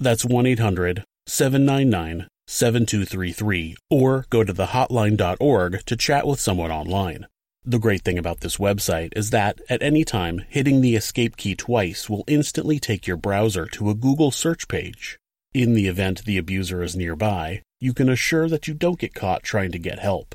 That's 0.00 0.24
1 0.24 0.46
800 0.46 1.04
799 1.28 2.26
7233, 2.48 3.76
or 3.88 4.26
go 4.30 4.42
to 4.42 4.52
thehotline.org 4.52 5.84
to 5.86 5.96
chat 5.96 6.26
with 6.26 6.40
someone 6.40 6.72
online. 6.72 7.28
The 7.64 7.78
great 7.78 8.02
thing 8.02 8.18
about 8.18 8.40
this 8.40 8.56
website 8.56 9.12
is 9.14 9.30
that, 9.30 9.60
at 9.68 9.80
any 9.80 10.04
time, 10.04 10.44
hitting 10.48 10.80
the 10.80 10.96
escape 10.96 11.36
key 11.36 11.54
twice 11.54 12.10
will 12.10 12.24
instantly 12.26 12.80
take 12.80 13.06
your 13.06 13.16
browser 13.16 13.66
to 13.66 13.90
a 13.90 13.94
Google 13.94 14.32
search 14.32 14.66
page. 14.66 15.18
In 15.54 15.74
the 15.74 15.86
event 15.86 16.24
the 16.24 16.36
abuser 16.36 16.82
is 16.82 16.96
nearby, 16.96 17.62
you 17.80 17.94
can 17.94 18.10
assure 18.10 18.48
that 18.48 18.68
you 18.68 18.74
don't 18.74 18.98
get 18.98 19.14
caught 19.14 19.42
trying 19.42 19.72
to 19.72 19.78
get 19.78 19.98
help. 19.98 20.34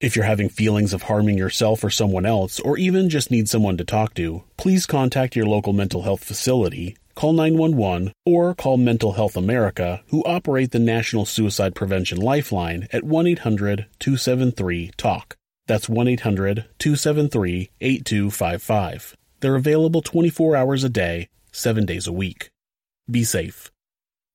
If 0.00 0.16
you're 0.16 0.24
having 0.24 0.48
feelings 0.48 0.94
of 0.94 1.02
harming 1.02 1.36
yourself 1.36 1.84
or 1.84 1.90
someone 1.90 2.24
else, 2.26 2.60
or 2.60 2.78
even 2.78 3.10
just 3.10 3.30
need 3.30 3.48
someone 3.48 3.76
to 3.76 3.84
talk 3.84 4.14
to, 4.14 4.42
please 4.56 4.86
contact 4.86 5.36
your 5.36 5.46
local 5.46 5.72
mental 5.72 6.02
health 6.02 6.24
facility, 6.24 6.96
call 7.14 7.34
911, 7.34 8.12
or 8.24 8.54
call 8.54 8.76
Mental 8.78 9.12
Health 9.12 9.36
America, 9.36 10.02
who 10.08 10.24
operate 10.24 10.70
the 10.70 10.78
National 10.78 11.26
Suicide 11.26 11.74
Prevention 11.74 12.18
Lifeline 12.18 12.88
at 12.90 13.04
1 13.04 13.26
800 13.26 13.86
273 13.98 14.92
TALK. 14.96 15.36
That's 15.66 15.88
1 15.88 16.08
800 16.08 16.66
273 16.78 17.70
8255. 17.80 19.16
They're 19.40 19.56
available 19.56 20.00
24 20.00 20.56
hours 20.56 20.84
a 20.84 20.88
day, 20.88 21.28
7 21.52 21.84
days 21.84 22.06
a 22.06 22.12
week. 22.12 22.50
Be 23.10 23.24
safe. 23.24 23.70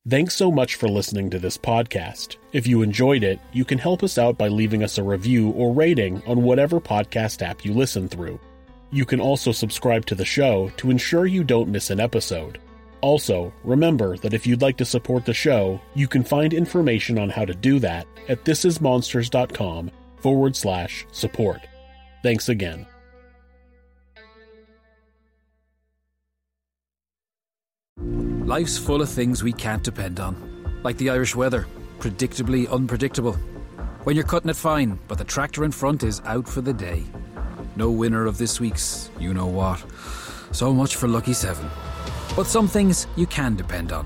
Thanks 0.10 0.36
so 0.36 0.52
much 0.52 0.76
for 0.76 0.88
listening 0.88 1.30
to 1.30 1.38
this 1.38 1.60
podcast. 1.60 2.38
If 2.54 2.66
you 2.66 2.82
enjoyed 2.82 3.24
it, 3.24 3.40
you 3.54 3.64
can 3.64 3.78
help 3.78 4.02
us 4.02 4.18
out 4.18 4.36
by 4.36 4.48
leaving 4.48 4.84
us 4.84 4.98
a 4.98 5.04
review 5.04 5.52
or 5.52 5.74
rating 5.74 6.24
on 6.26 6.42
whatever 6.42 6.82
podcast 6.82 7.44
app 7.44 7.64
you 7.64 7.72
listen 7.72 8.10
through. 8.10 8.40
You 8.90 9.06
can 9.06 9.22
also 9.22 9.52
subscribe 9.52 10.08
to 10.08 10.16
the 10.16 10.26
show 10.26 10.72
to 10.78 10.90
ensure 10.90 11.28
you 11.28 11.44
don't 11.44 11.70
miss 11.70 11.92
an 11.92 12.00
episode. 12.00 12.60
Also, 13.02 13.54
remember 13.64 14.18
that 14.18 14.34
if 14.34 14.48
you'd 14.48 14.64
like 14.64 14.78
to 14.78 14.86
support 14.86 15.24
the 15.24 15.36
show, 15.36 15.80
you 15.94 16.08
can 16.08 16.24
find 16.24 16.52
information 16.52 17.20
on 17.20 17.30
how 17.30 17.46
to 17.46 17.54
do 17.54 17.78
that 17.78 18.08
at 18.28 18.44
thisismonsters.com 18.44 19.92
forward 20.18 20.56
slash 20.56 21.06
support. 21.12 21.62
Thanks 22.24 22.50
again. 22.50 22.88
Life's 28.52 28.78
full 28.78 29.02
of 29.02 29.08
things 29.08 29.42
we 29.42 29.54
can't 29.54 29.82
depend 29.82 30.20
on, 30.20 30.36
like 30.84 30.98
the 30.98 31.10
Irish 31.10 31.38
weather, 31.38 31.68
predictably 32.00 32.70
unpredictable. 32.70 33.38
When 34.04 34.14
you're 34.14 34.26
cutting 34.26 34.50
it 34.50 34.58
fine, 34.58 35.00
but 35.08 35.18
the 35.18 35.24
tractor 35.24 35.64
in 35.64 35.72
front 35.72 36.04
is 36.04 36.22
out 36.26 36.50
for 36.50 36.60
the 36.60 36.74
day. 36.74 37.06
No 37.78 37.90
winner 37.90 38.26
of 38.26 38.38
this 38.38 38.60
week's 38.60 39.10
you 39.18 39.34
know 39.34 39.46
what. 39.46 39.82
So 40.52 40.74
much 40.74 40.98
for 40.98 41.08
Lucky 41.08 41.32
7. 41.32 41.66
But 42.36 42.46
some 42.46 42.68
things 42.68 43.08
you 43.16 43.26
can 43.26 43.56
depend 43.56 43.94
on, 43.94 44.06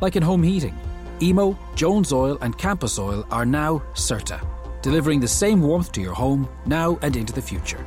like 0.00 0.16
in 0.16 0.22
home 0.22 0.42
heating. 0.42 0.74
Emo, 1.20 1.58
Jones 1.74 2.14
Oil, 2.14 2.38
and 2.40 2.56
Campus 2.56 2.98
Oil 2.98 3.26
are 3.30 3.44
now 3.44 3.82
CERTA, 3.92 4.40
delivering 4.80 5.20
the 5.20 5.28
same 5.28 5.60
warmth 5.60 5.92
to 5.92 6.00
your 6.00 6.14
home 6.14 6.48
now 6.64 6.98
and 7.02 7.14
into 7.14 7.34
the 7.34 7.42
future. 7.42 7.84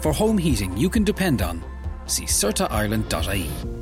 For 0.00 0.14
home 0.14 0.38
heating 0.38 0.74
you 0.78 0.88
can 0.88 1.04
depend 1.04 1.42
on, 1.42 1.62
see 2.06 2.24
CERTAIreland.ie. 2.24 3.81